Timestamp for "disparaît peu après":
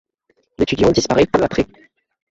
0.91-1.67